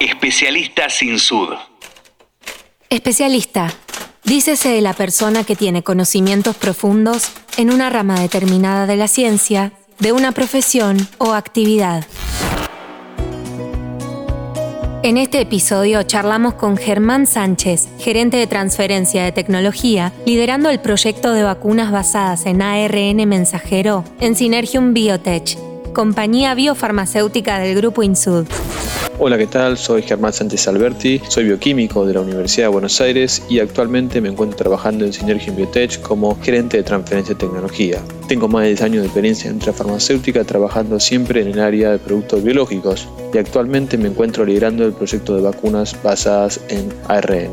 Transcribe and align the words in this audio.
Especialista 0.00 0.90
sin 0.90 1.18
sud. 1.18 1.54
Especialista. 2.90 3.72
Dícese 4.24 4.68
de 4.68 4.82
la 4.82 4.92
persona 4.92 5.42
que 5.42 5.56
tiene 5.56 5.82
conocimientos 5.82 6.54
profundos 6.54 7.30
en 7.56 7.72
una 7.72 7.88
rama 7.88 8.20
determinada 8.20 8.86
de 8.86 8.96
la 8.96 9.08
ciencia, 9.08 9.72
de 9.98 10.12
una 10.12 10.32
profesión 10.32 11.08
o 11.16 11.32
actividad. 11.32 12.04
En 15.02 15.16
este 15.16 15.40
episodio 15.40 16.02
charlamos 16.02 16.54
con 16.54 16.76
Germán 16.76 17.26
Sánchez, 17.26 17.88
gerente 17.98 18.36
de 18.36 18.46
transferencia 18.46 19.24
de 19.24 19.32
tecnología, 19.32 20.12
liderando 20.26 20.68
el 20.68 20.80
proyecto 20.80 21.32
de 21.32 21.42
vacunas 21.42 21.90
basadas 21.90 22.44
en 22.44 22.60
ARN 22.60 23.26
mensajero 23.26 24.04
en 24.20 24.36
Synergium 24.36 24.92
Biotech, 24.92 25.56
compañía 25.94 26.54
biofarmacéutica 26.54 27.58
del 27.60 27.76
grupo 27.76 28.02
Insud. 28.02 28.46
Hola, 29.18 29.38
¿qué 29.38 29.46
tal? 29.46 29.78
Soy 29.78 30.02
Germán 30.02 30.34
Sánchez 30.34 30.68
Alberti, 30.68 31.22
soy 31.28 31.44
bioquímico 31.44 32.04
de 32.04 32.12
la 32.12 32.20
Universidad 32.20 32.66
de 32.66 32.72
Buenos 32.72 33.00
Aires 33.00 33.42
y 33.48 33.60
actualmente 33.60 34.20
me 34.20 34.28
encuentro 34.28 34.58
trabajando 34.58 35.06
en 35.06 35.14
Synergium 35.14 35.56
Biotech 35.56 36.02
como 36.02 36.38
gerente 36.42 36.76
de 36.76 36.82
transferencia 36.82 37.34
de 37.34 37.40
tecnología. 37.40 38.02
Tengo 38.28 38.46
más 38.46 38.64
de 38.64 38.68
10 38.68 38.82
años 38.82 39.00
de 39.00 39.06
experiencia 39.06 39.50
en 39.50 39.58
farmacéutica 39.58 40.44
trabajando 40.44 41.00
siempre 41.00 41.40
en 41.40 41.48
el 41.48 41.60
área 41.60 41.92
de 41.92 41.98
productos 41.98 42.44
biológicos 42.44 43.08
y 43.32 43.38
actualmente 43.38 43.96
me 43.96 44.08
encuentro 44.08 44.44
liderando 44.44 44.84
el 44.84 44.92
proyecto 44.92 45.34
de 45.34 45.40
vacunas 45.40 45.96
basadas 46.02 46.60
en 46.68 46.92
ARN. 47.08 47.52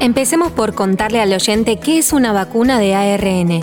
Empecemos 0.00 0.50
por 0.50 0.74
contarle 0.74 1.20
al 1.20 1.34
oyente 1.34 1.76
qué 1.76 1.98
es 1.98 2.14
una 2.14 2.32
vacuna 2.32 2.78
de 2.78 2.94
ARN. 2.94 3.62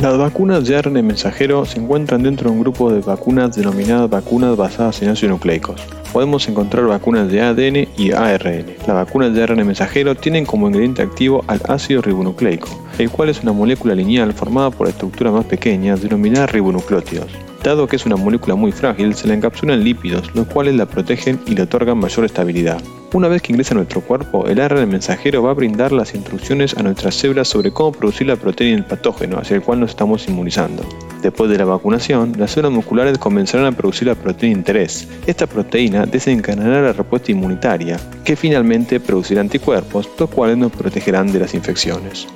Las 0.00 0.18
vacunas 0.18 0.66
de 0.66 0.76
ARN 0.76 1.06
mensajero 1.06 1.64
se 1.64 1.78
encuentran 1.78 2.22
dentro 2.22 2.50
de 2.50 2.56
un 2.56 2.62
grupo 2.62 2.92
de 2.92 3.00
vacunas 3.00 3.54
denominadas 3.56 4.10
vacunas 4.10 4.56
basadas 4.56 5.00
en 5.02 5.10
ácidos 5.10 5.32
nucleicos 5.32 5.80
podemos 6.14 6.48
encontrar 6.48 6.86
vacunas 6.86 7.28
de 7.28 7.42
ADN 7.42 7.88
y 7.98 8.12
ARN. 8.12 8.66
Las 8.86 8.94
vacunas 8.94 9.34
de 9.34 9.42
ARN 9.42 9.66
mensajero 9.66 10.14
tienen 10.14 10.46
como 10.46 10.68
ingrediente 10.68 11.02
activo 11.02 11.44
al 11.48 11.60
ácido 11.68 12.02
ribonucleico, 12.02 12.68
el 12.98 13.10
cual 13.10 13.30
es 13.30 13.42
una 13.42 13.52
molécula 13.52 13.96
lineal 13.96 14.32
formada 14.32 14.70
por 14.70 14.86
estructuras 14.86 15.32
más 15.32 15.44
pequeñas 15.44 16.02
denominadas 16.02 16.52
ribonucleótidos. 16.52 17.26
Dado 17.64 17.88
que 17.88 17.96
es 17.96 18.06
una 18.06 18.14
molécula 18.14 18.54
muy 18.54 18.70
frágil, 18.70 19.12
se 19.16 19.26
la 19.26 19.34
encapsulan 19.34 19.82
lípidos, 19.82 20.32
los 20.36 20.46
cuales 20.46 20.76
la 20.76 20.86
protegen 20.86 21.40
y 21.46 21.56
le 21.56 21.62
otorgan 21.62 21.98
mayor 21.98 22.24
estabilidad. 22.24 22.80
Una 23.14 23.28
vez 23.28 23.42
que 23.42 23.52
ingresa 23.52 23.74
a 23.74 23.76
nuestro 23.76 24.00
cuerpo, 24.00 24.48
el 24.48 24.58
ARN 24.58 24.88
mensajero 24.88 25.40
va 25.40 25.52
a 25.52 25.54
brindar 25.54 25.92
las 25.92 26.16
instrucciones 26.16 26.76
a 26.76 26.82
nuestras 26.82 27.14
células 27.14 27.46
sobre 27.46 27.70
cómo 27.70 27.92
producir 27.92 28.26
la 28.26 28.34
proteína 28.34 28.74
del 28.74 28.86
patógeno 28.86 29.38
hacia 29.38 29.54
el 29.54 29.62
cual 29.62 29.78
nos 29.78 29.90
estamos 29.90 30.26
inmunizando. 30.26 30.84
Después 31.22 31.48
de 31.48 31.56
la 31.56 31.64
vacunación, 31.64 32.32
las 32.36 32.50
células 32.50 32.72
musculares 32.72 33.16
comenzarán 33.18 33.66
a 33.66 33.72
producir 33.72 34.08
la 34.08 34.16
proteína 34.16 34.54
de 34.54 34.58
interés. 34.58 35.06
Esta 35.28 35.46
proteína 35.46 36.06
desencadenará 36.06 36.82
la 36.82 36.92
respuesta 36.92 37.30
inmunitaria, 37.30 38.00
que 38.24 38.34
finalmente 38.34 38.98
producirá 38.98 39.42
anticuerpos, 39.42 40.10
los 40.18 40.28
cuales 40.28 40.56
nos 40.56 40.72
protegerán 40.72 41.32
de 41.32 41.38
las 41.38 41.54
infecciones. 41.54 42.26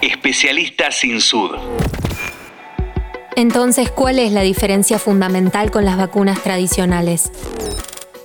Especialista 0.00 0.90
sin 0.92 1.20
sud. 1.20 1.50
Entonces, 3.36 3.90
¿cuál 3.90 4.18
es 4.18 4.32
la 4.32 4.40
diferencia 4.40 4.98
fundamental 4.98 5.70
con 5.70 5.84
las 5.84 5.98
vacunas 5.98 6.42
tradicionales? 6.42 7.30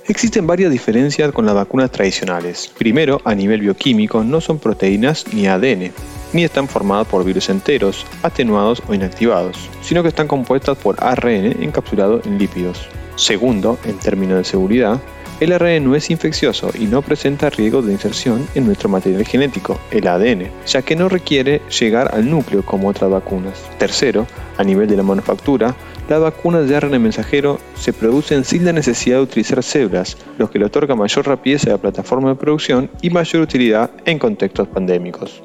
Existen 0.08 0.48
varias 0.48 0.72
diferencias 0.72 1.30
con 1.30 1.46
las 1.46 1.54
vacunas 1.54 1.92
tradicionales. 1.92 2.72
Primero, 2.76 3.20
a 3.24 3.36
nivel 3.36 3.60
bioquímico, 3.60 4.24
no 4.24 4.40
son 4.40 4.58
proteínas 4.58 5.32
ni 5.32 5.46
ADN, 5.46 5.92
ni 6.32 6.42
están 6.42 6.66
formadas 6.66 7.06
por 7.06 7.24
virus 7.24 7.48
enteros, 7.48 8.04
atenuados 8.24 8.82
o 8.88 8.94
inactivados, 8.94 9.70
sino 9.80 10.02
que 10.02 10.08
están 10.08 10.26
compuestas 10.26 10.76
por 10.76 10.96
ARN 11.02 11.62
encapsulado 11.62 12.20
en 12.24 12.36
lípidos. 12.36 12.88
Segundo, 13.14 13.78
en 13.84 13.96
términos 13.98 14.38
de 14.38 14.44
seguridad, 14.44 15.00
el 15.38 15.52
ARN 15.52 15.84
no 15.84 15.94
es 15.94 16.10
infeccioso 16.10 16.70
y 16.76 16.86
no 16.86 17.02
presenta 17.02 17.50
riesgo 17.50 17.80
de 17.80 17.92
inserción 17.92 18.46
en 18.56 18.66
nuestro 18.66 18.88
material 18.88 19.24
genético, 19.24 19.78
el 19.92 20.08
ADN, 20.08 20.50
ya 20.66 20.82
que 20.82 20.96
no 20.96 21.08
requiere 21.08 21.62
llegar 21.80 22.12
al 22.12 22.28
núcleo 22.28 22.64
como 22.64 22.88
otras 22.88 23.10
vacunas. 23.10 23.54
Tercero, 23.78 24.26
a 24.56 24.64
nivel 24.64 24.88
de 24.88 24.96
la 24.96 25.02
manufactura, 25.04 25.76
las 26.12 26.20
vacunas 26.20 26.68
de 26.68 26.76
ARN 26.76 27.02
mensajero 27.02 27.58
se 27.74 27.94
producen 27.94 28.44
sin 28.44 28.66
la 28.66 28.72
necesidad 28.74 29.16
de 29.16 29.22
utilizar 29.22 29.62
células, 29.62 30.18
lo 30.36 30.50
que 30.50 30.58
le 30.58 30.66
otorga 30.66 30.94
mayor 30.94 31.26
rapidez 31.26 31.66
a 31.66 31.70
la 31.70 31.78
plataforma 31.78 32.28
de 32.28 32.34
producción 32.34 32.90
y 33.00 33.08
mayor 33.08 33.40
utilidad 33.40 33.90
en 34.04 34.18
contextos 34.18 34.68
pandémicos. 34.68 35.40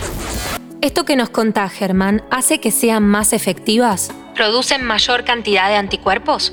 Esto 0.81 1.05
que 1.05 1.15
nos 1.15 1.29
contá 1.29 1.69
Germán 1.69 2.21
hace 2.31 2.59
que 2.59 2.71
sean 2.71 3.03
más 3.03 3.31
efectivas. 3.31 4.11
¿Producen 4.35 4.83
mayor 4.83 5.23
cantidad 5.23 5.69
de 5.69 5.75
anticuerpos? 5.75 6.51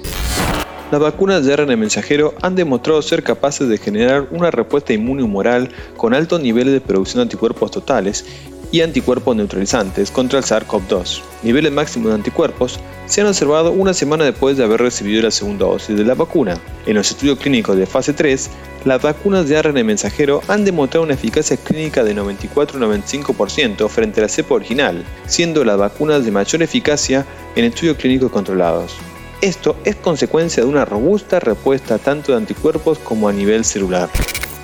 Las 0.92 1.00
vacunas 1.00 1.44
de 1.44 1.52
ARN 1.52 1.76
mensajero 1.76 2.34
han 2.40 2.54
demostrado 2.54 3.02
ser 3.02 3.24
capaces 3.24 3.68
de 3.68 3.78
generar 3.78 4.28
una 4.30 4.52
respuesta 4.52 4.92
inmune 4.92 5.24
humoral 5.24 5.70
con 5.96 6.14
altos 6.14 6.40
niveles 6.40 6.72
de 6.72 6.80
producción 6.80 7.16
de 7.16 7.22
anticuerpos 7.22 7.72
totales 7.72 8.24
y 8.74 8.80
anticuerpos 8.80 9.36
neutralizantes 9.36 10.10
contra 10.10 10.40
el 10.40 10.44
SARS-CoV-2. 10.44 11.20
Niveles 11.44 11.70
máximos 11.70 12.08
de 12.08 12.16
anticuerpos 12.16 12.80
se 13.06 13.20
han 13.20 13.28
observado 13.28 13.70
una 13.70 13.94
semana 13.94 14.24
después 14.24 14.56
de 14.56 14.64
haber 14.64 14.80
recibido 14.80 15.22
la 15.22 15.30
segunda 15.30 15.66
dosis 15.66 15.96
de 15.96 16.02
la 16.02 16.14
vacuna. 16.14 16.58
En 16.84 16.96
los 16.96 17.08
estudios 17.08 17.38
clínicos 17.38 17.76
de 17.76 17.86
fase 17.86 18.14
3, 18.14 18.50
las 18.84 19.00
vacunas 19.00 19.48
de 19.48 19.56
ARN 19.56 19.86
mensajero 19.86 20.40
han 20.48 20.64
demostrado 20.64 21.04
una 21.04 21.14
eficacia 21.14 21.56
clínica 21.56 22.02
de 22.02 22.16
94-95% 22.16 23.88
frente 23.88 24.18
a 24.18 24.24
la 24.24 24.28
cepa 24.28 24.56
original, 24.56 25.04
siendo 25.24 25.64
las 25.64 25.78
vacunas 25.78 26.24
de 26.24 26.32
mayor 26.32 26.64
eficacia 26.64 27.24
en 27.54 27.66
estudios 27.66 27.96
clínicos 27.96 28.32
controlados. 28.32 28.96
Esto 29.40 29.76
es 29.84 29.94
consecuencia 29.94 30.64
de 30.64 30.68
una 30.68 30.84
robusta 30.84 31.38
respuesta 31.38 31.98
tanto 31.98 32.32
de 32.32 32.38
anticuerpos 32.38 32.98
como 32.98 33.28
a 33.28 33.32
nivel 33.32 33.64
celular. 33.64 34.08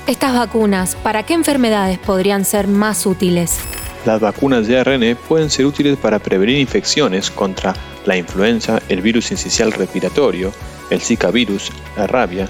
Estas 0.09 0.35
vacunas, 0.35 0.97
¿para 0.97 1.23
qué 1.23 1.35
enfermedades 1.35 2.01
podrían 2.01 2.45
ser 2.45 2.67
más 2.67 3.07
útiles? 3.07 3.61
Las 4.07 4.21
vacunas 4.21 4.67
de 4.67 4.79
ARN 4.79 5.17
pueden 5.29 5.51
ser 5.51 5.67
útiles 5.67 5.99
para 5.99 6.19
prevenir 6.19 6.59
infecciones 6.59 7.31
contra 7.31 7.75
la 8.07 8.17
influenza, 8.17 8.81
el 8.89 9.03
virus 9.03 9.31
incisional 9.31 9.73
respiratorio, 9.73 10.53
el 10.89 11.01
Zika 11.01 11.31
virus, 11.31 11.71
la 11.97 12.07
rabia, 12.07 12.49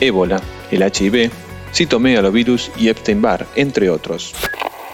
ébola, 0.00 0.40
el 0.70 0.82
HIV, 0.82 1.30
citomegalovirus 1.72 2.70
y 2.78 2.88
Epstein-Barr, 2.88 3.46
entre 3.56 3.90
otros. 3.90 4.34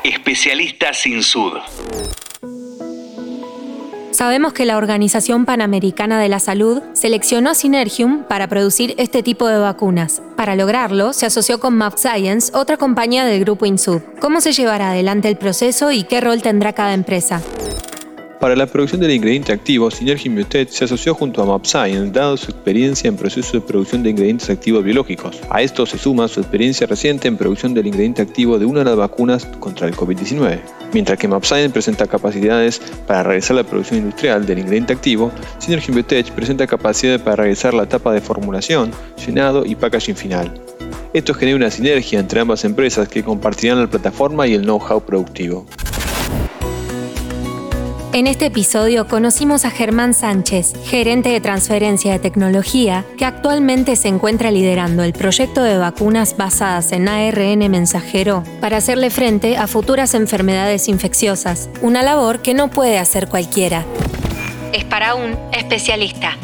Especialista 0.02 0.92
sin 0.92 1.22
sud. 1.22 1.58
Sabemos 4.22 4.52
que 4.52 4.66
la 4.66 4.76
Organización 4.76 5.46
Panamericana 5.46 6.20
de 6.20 6.28
la 6.28 6.38
Salud 6.38 6.80
seleccionó 6.92 7.56
Synergium 7.56 8.22
para 8.22 8.46
producir 8.46 8.94
este 8.96 9.24
tipo 9.24 9.48
de 9.48 9.58
vacunas. 9.58 10.22
Para 10.36 10.54
lograrlo, 10.54 11.12
se 11.12 11.26
asoció 11.26 11.58
con 11.58 11.74
MapScience, 11.74 12.56
otra 12.56 12.76
compañía 12.76 13.24
del 13.24 13.40
grupo 13.40 13.66
Insud. 13.66 14.00
¿Cómo 14.20 14.40
se 14.40 14.52
llevará 14.52 14.90
adelante 14.90 15.28
el 15.28 15.34
proceso 15.34 15.90
y 15.90 16.04
qué 16.04 16.20
rol 16.20 16.40
tendrá 16.40 16.72
cada 16.72 16.94
empresa? 16.94 17.42
Para 18.42 18.56
la 18.56 18.66
producción 18.66 19.00
del 19.00 19.12
ingrediente 19.12 19.52
activo, 19.52 19.88
Synergium 19.88 20.34
Biotech 20.34 20.68
se 20.68 20.84
asoció 20.84 21.14
junto 21.14 21.40
a 21.40 21.46
MapScience, 21.46 22.10
dado 22.10 22.36
su 22.36 22.50
experiencia 22.50 23.06
en 23.06 23.16
procesos 23.16 23.52
de 23.52 23.60
producción 23.60 24.02
de 24.02 24.10
ingredientes 24.10 24.50
activos 24.50 24.82
biológicos. 24.82 25.38
A 25.48 25.62
esto 25.62 25.86
se 25.86 25.96
suma 25.96 26.26
su 26.26 26.40
experiencia 26.40 26.88
reciente 26.88 27.28
en 27.28 27.36
producción 27.36 27.72
del 27.72 27.86
ingrediente 27.86 28.20
activo 28.20 28.58
de 28.58 28.66
una 28.66 28.80
de 28.80 28.86
las 28.86 28.96
vacunas 28.96 29.46
contra 29.60 29.86
el 29.86 29.94
COVID-19. 29.94 30.58
Mientras 30.92 31.20
que 31.20 31.28
MapScience 31.28 31.70
presenta 31.70 32.08
capacidades 32.08 32.82
para 33.06 33.22
realizar 33.22 33.54
la 33.54 33.62
producción 33.62 34.00
industrial 34.00 34.44
del 34.44 34.58
ingrediente 34.58 34.92
activo, 34.92 35.30
Synergium 35.60 35.94
Biotech 35.94 36.32
presenta 36.32 36.66
capacidades 36.66 37.20
para 37.20 37.36
realizar 37.36 37.74
la 37.74 37.84
etapa 37.84 38.12
de 38.12 38.22
formulación, 38.22 38.90
llenado 39.24 39.64
y 39.64 39.76
packaging 39.76 40.16
final. 40.16 40.52
Esto 41.14 41.32
genera 41.32 41.58
una 41.58 41.70
sinergia 41.70 42.18
entre 42.18 42.40
ambas 42.40 42.64
empresas 42.64 43.06
que 43.06 43.22
compartirán 43.22 43.78
la 43.78 43.86
plataforma 43.86 44.48
y 44.48 44.54
el 44.54 44.62
know-how 44.62 45.00
productivo. 45.00 45.64
En 48.14 48.26
este 48.26 48.44
episodio 48.44 49.08
conocimos 49.08 49.64
a 49.64 49.70
Germán 49.70 50.12
Sánchez, 50.12 50.74
gerente 50.84 51.30
de 51.30 51.40
transferencia 51.40 52.12
de 52.12 52.18
tecnología, 52.18 53.06
que 53.16 53.24
actualmente 53.24 53.96
se 53.96 54.08
encuentra 54.08 54.50
liderando 54.50 55.02
el 55.02 55.14
proyecto 55.14 55.62
de 55.62 55.78
vacunas 55.78 56.36
basadas 56.36 56.92
en 56.92 57.08
ARN 57.08 57.70
mensajero 57.70 58.44
para 58.60 58.76
hacerle 58.76 59.08
frente 59.08 59.56
a 59.56 59.66
futuras 59.66 60.12
enfermedades 60.12 60.88
infecciosas, 60.88 61.70
una 61.80 62.02
labor 62.02 62.42
que 62.42 62.52
no 62.52 62.68
puede 62.68 62.98
hacer 62.98 63.28
cualquiera. 63.28 63.86
Es 64.74 64.84
para 64.84 65.14
un 65.14 65.34
especialista. 65.50 66.36